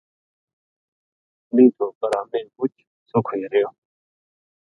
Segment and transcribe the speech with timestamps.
[1.55, 2.73] نیہہ تھو پر ہم نے مُچ
[3.09, 3.67] سُکھ ہیریو